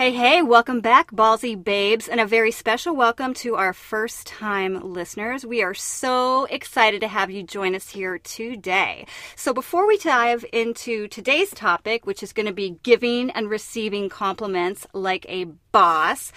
[0.00, 4.80] Hey, hey, welcome back, ballsy babes, and a very special welcome to our first time
[4.94, 5.44] listeners.
[5.44, 9.04] We are so excited to have you join us here today.
[9.36, 14.08] So, before we dive into today's topic, which is going to be giving and receiving
[14.08, 16.32] compliments like a boss,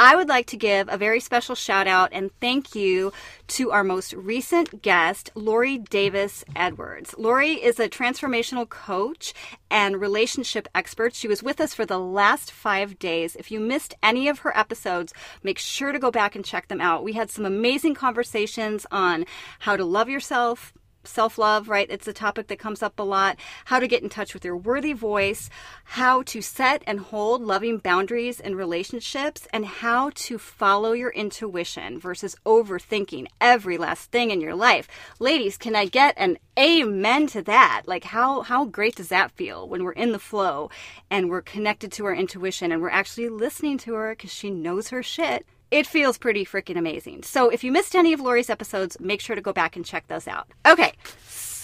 [0.00, 3.12] I would like to give a very special shout out and thank you
[3.48, 7.16] to our most recent guest, Lori Davis Edwards.
[7.18, 9.34] Lori is a transformational coach
[9.72, 11.16] and relationship expert.
[11.16, 13.34] She was with us for the last five days.
[13.34, 15.12] If you missed any of her episodes,
[15.42, 17.02] make sure to go back and check them out.
[17.02, 19.24] We had some amazing conversations on
[19.58, 20.72] how to love yourself,
[21.08, 21.86] self love, right?
[21.90, 23.36] It's a topic that comes up a lot.
[23.66, 25.50] How to get in touch with your worthy voice,
[25.84, 31.98] how to set and hold loving boundaries in relationships, and how to follow your intuition
[31.98, 34.88] versus overthinking every last thing in your life.
[35.18, 37.82] Ladies, can I get an amen to that?
[37.86, 40.70] Like how how great does that feel when we're in the flow
[41.10, 44.88] and we're connected to our intuition and we're actually listening to her cuz she knows
[44.88, 47.22] her shit it feels pretty freaking amazing.
[47.22, 50.06] So if you missed any of Lori's episodes, make sure to go back and check
[50.08, 50.48] those out.
[50.66, 50.92] Okay,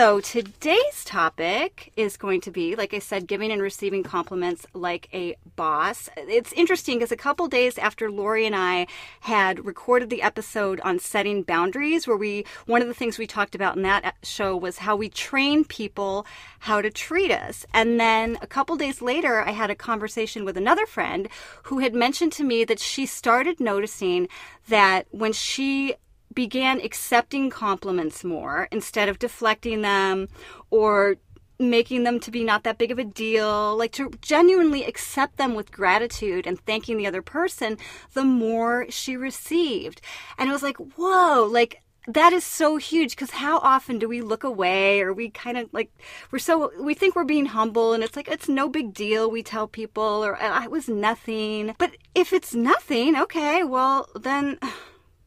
[0.00, 5.10] so today's topic is going to be, like I said, giving and receiving compliments like
[5.12, 6.08] a boss.
[6.16, 8.86] It's interesting because a couple days after Lori and I
[9.20, 13.54] had recorded the episode on setting boundaries, where we, one of the things we talked
[13.54, 16.24] about in that show was how we train people
[16.60, 17.66] how to treat us.
[17.74, 21.28] And then a couple days later, I had a conversation with another friend
[21.64, 24.28] who had mentioned to me that she started noticing
[24.66, 25.96] that when she
[26.32, 30.28] began accepting compliments more instead of deflecting them
[30.70, 31.16] or
[31.58, 35.54] making them to be not that big of a deal, like to genuinely accept them
[35.54, 37.76] with gratitude and thanking the other person,
[38.14, 40.00] the more she received.
[40.38, 44.22] And it was like, whoa, like that is so huge because how often do we
[44.22, 45.92] look away or we kind of like
[46.30, 49.42] we're so we think we're being humble and it's like it's no big deal we
[49.42, 54.58] tell people or it was nothing but if it's nothing okay well then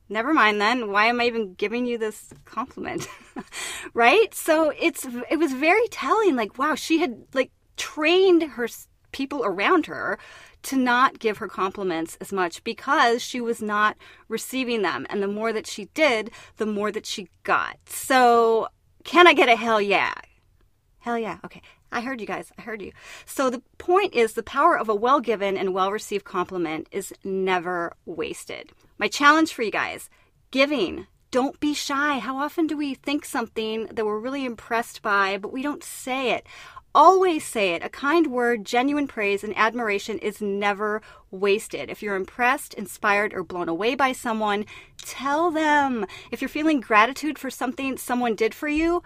[0.10, 0.92] never mind then.
[0.92, 3.08] Why am i even giving you this compliment?
[3.96, 4.34] Right?
[4.34, 8.68] So it's it was very telling like wow she had like trained her
[9.12, 10.20] people around her
[10.64, 13.98] to not give her compliments as much because she was not
[14.28, 15.06] receiving them.
[15.10, 17.78] And the more that she did the more that she got.
[17.88, 18.68] So
[19.04, 20.14] can i get a hell yeah?
[21.00, 21.38] Hell yeah.
[21.44, 21.62] Okay.
[21.92, 22.52] I heard you guys.
[22.58, 22.92] I heard you.
[23.26, 27.14] So the point is the power of a well given and well received compliment is
[27.24, 28.72] never wasted.
[28.98, 30.10] My challenge for you guys
[30.52, 31.08] giving.
[31.32, 32.20] Don't be shy.
[32.20, 36.32] How often do we think something that we're really impressed by, but we don't say
[36.32, 36.46] it?
[36.96, 37.84] Always say it.
[37.84, 41.90] A kind word, genuine praise, and admiration is never wasted.
[41.90, 44.66] If you're impressed, inspired, or blown away by someone,
[45.04, 46.06] tell them.
[46.30, 49.02] If you're feeling gratitude for something someone did for you,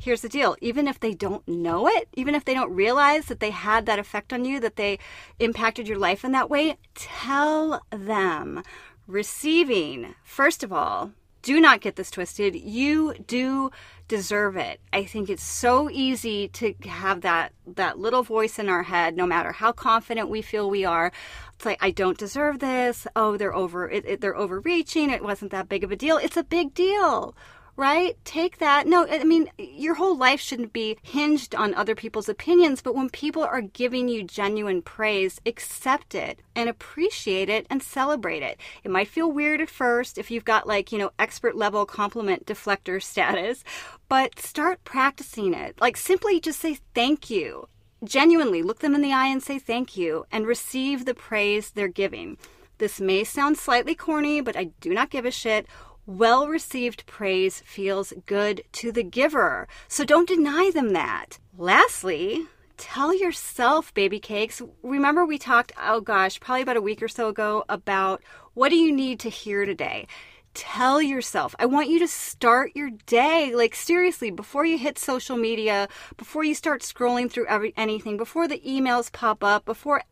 [0.00, 3.38] here's the deal even if they don't know it, even if they don't realize that
[3.38, 4.98] they had that effect on you, that they
[5.38, 8.64] impacted your life in that way, tell them.
[9.08, 12.54] Receiving, first of all, do not get this twisted.
[12.54, 13.70] You do
[14.06, 14.80] deserve it.
[14.92, 19.26] I think it's so easy to have that that little voice in our head no
[19.26, 21.10] matter how confident we feel we are.
[21.54, 23.06] It's like I don't deserve this.
[23.16, 25.08] Oh, they're over it, it, they're overreaching.
[25.08, 26.18] It wasn't that big of a deal.
[26.18, 27.34] It's a big deal
[27.78, 28.16] right?
[28.24, 28.88] Take that.
[28.88, 33.08] No, I mean, your whole life shouldn't be hinged on other people's opinions, but when
[33.08, 38.58] people are giving you genuine praise, accept it and appreciate it and celebrate it.
[38.82, 42.46] It might feel weird at first if you've got like, you know, expert level compliment
[42.46, 43.62] deflector status,
[44.08, 45.80] but start practicing it.
[45.80, 47.68] Like simply just say thank you.
[48.02, 51.86] Genuinely look them in the eye and say thank you and receive the praise they're
[51.86, 52.38] giving.
[52.78, 55.66] This may sound slightly corny, but I do not give a shit
[56.08, 59.68] well received praise feels good to the giver.
[59.88, 61.38] So don't deny them that.
[61.58, 62.46] Lastly,
[62.78, 64.62] tell yourself, baby cakes.
[64.82, 68.22] Remember, we talked, oh gosh, probably about a week or so ago about
[68.54, 70.06] what do you need to hear today?
[70.54, 71.54] Tell yourself.
[71.58, 76.44] I want you to start your day like seriously before you hit social media, before
[76.44, 80.02] you start scrolling through every anything, before the emails pop up, before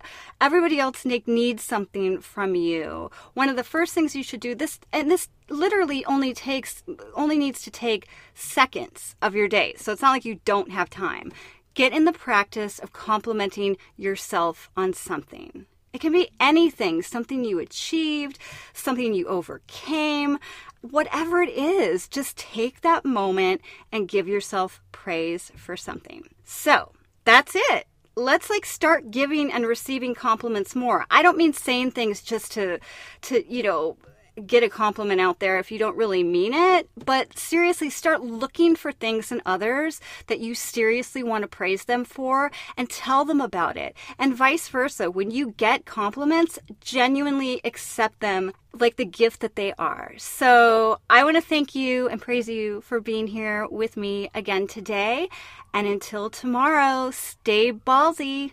[0.41, 3.11] everybody else needs something from you.
[3.35, 6.82] One of the first things you should do this and this literally only takes
[7.15, 9.75] only needs to take seconds of your day.
[9.77, 11.32] So it's not like you don't have time.
[11.75, 15.67] Get in the practice of complimenting yourself on something.
[15.96, 18.38] It can be anything, something you achieved,
[18.75, 20.38] something you overcame,
[20.82, 22.06] whatever it is.
[22.06, 26.28] Just take that moment and give yourself praise for something.
[26.44, 26.93] So
[27.25, 27.87] that's it.
[28.16, 31.06] let's like start giving and receiving compliments more.
[31.10, 32.78] I don't mean saying things just to
[33.22, 33.96] to, you know,
[34.44, 38.77] get a compliment out there if you don't really mean it, but seriously start looking
[38.77, 43.41] for things in others that you seriously want to praise them for and tell them
[43.41, 43.97] about it.
[44.19, 45.11] And vice versa.
[45.11, 50.12] When you get compliments, genuinely accept them like the gift that they are.
[50.19, 54.67] So I want to thank you and praise you for being here with me again
[54.67, 55.29] today.
[55.73, 58.53] And until tomorrow, stay ballsy.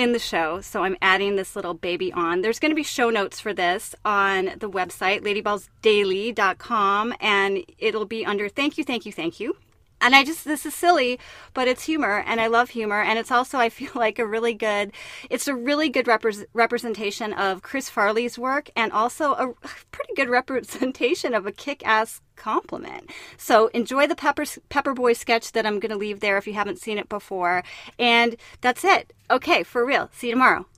[0.00, 2.40] in the show, so I'm adding this little baby on.
[2.40, 8.24] There's going to be show notes for this on the website, ladyballsdaily.com, and it'll be
[8.24, 9.56] under thank you, thank you, thank you.
[10.00, 11.18] And I just, this is silly,
[11.54, 13.00] but it's humor, and I love humor.
[13.02, 14.92] And it's also, I feel like, a really good,
[15.28, 19.52] it's a really good repre- representation of Chris Farley's work, and also a
[19.92, 23.10] pretty good representation of a kick ass compliment.
[23.36, 26.54] So enjoy the Pepper, Pepper Boy sketch that I'm going to leave there if you
[26.54, 27.62] haven't seen it before.
[27.98, 29.12] And that's it.
[29.30, 30.08] Okay, for real.
[30.12, 30.66] See you tomorrow.